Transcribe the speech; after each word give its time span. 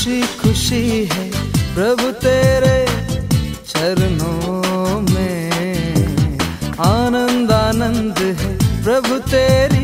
खुशी 0.00 0.20
खुशी 0.40 0.84
है 1.12 1.24
प्रभु 1.74 2.10
तेरे 2.22 2.76
चरणों 3.68 5.00
में। 5.10 6.38
आनंद 6.86 7.52
आनंद 7.52 8.18
है 8.40 8.52
प्रभु 8.84 9.18
तेरी 9.28 9.79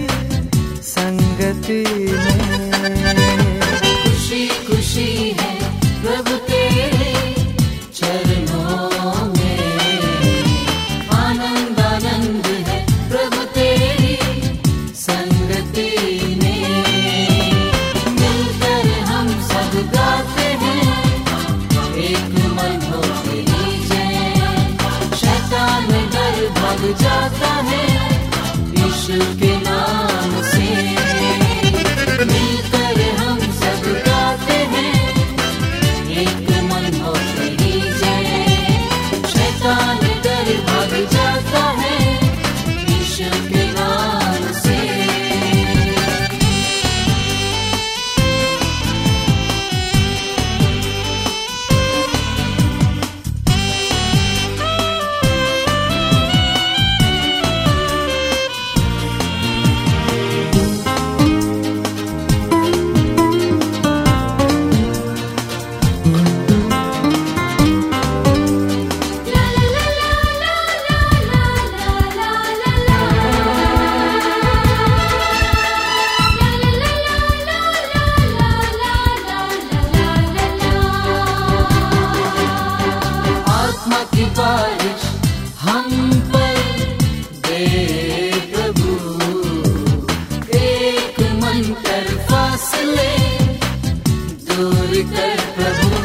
प्रभु 95.02 95.96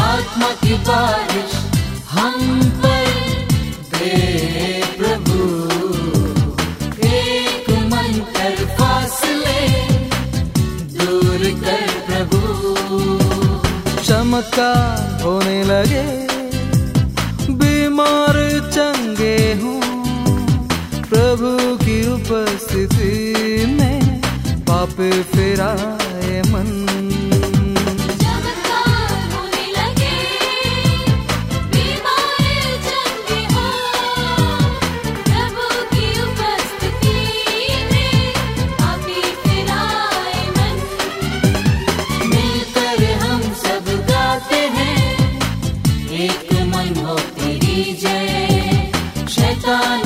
आत्मा 0.00 0.48
की 0.48 0.74
हम 2.08 2.60
प्रभु। 2.60 3.14
प्रभु। 4.98 5.64
होने 15.24 15.64
लगे, 15.64 16.26
बीमार 17.52 18.70
चंगे 18.74 19.60
हूँ। 19.62 19.82
प्रभु 21.02 21.76
की 21.84 22.12
उपस्थिति 22.12 23.66
में 23.66 24.20
पाप 24.64 24.96
फिराए 25.34 26.42
मन। 26.42 26.83
done. 49.64 50.03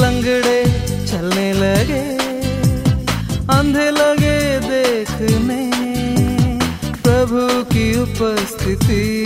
लंगड़े 0.00 0.64
चलने 1.06 1.52
लगे 1.52 2.02
लगे 3.90 4.58
देखने। 4.60 5.60
प्रभु 7.02 7.62
की 7.64 7.86
उपस्थिति 8.00 9.21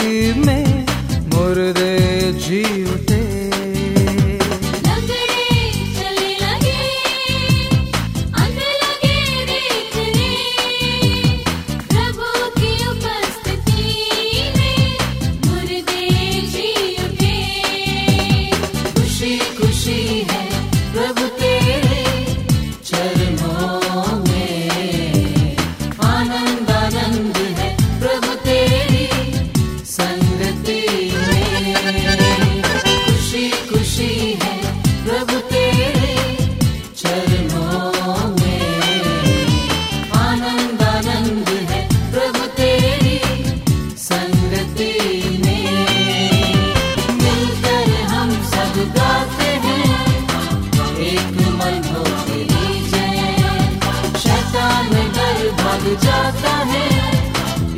जाता 56.04 56.54
है 56.70 56.86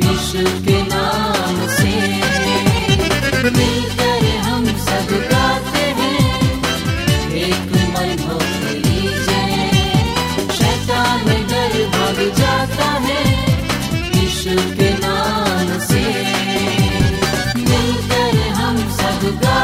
यीशु 0.03 0.43
के 0.65 0.77
नाम 0.83 1.55
से। 1.67 1.93
मिलकर 3.57 4.23
हम 4.45 4.65
सब 4.87 5.09
गाते 5.31 5.85
हैं, 5.99 6.21
एक 7.43 7.71
मन 7.93 8.09
हो 8.25 8.37
शैतान 10.57 11.25
डर 11.51 11.73
भाग 11.95 12.19
जाता 12.37 12.89
है 13.07 13.21
यीशु 14.15 14.55
के 14.77 14.89
नाम 15.05 15.77
से। 15.87 16.03
मिलकर 17.69 18.37
हम 18.59 18.77
सब 18.99 19.21
गाते 19.43 19.58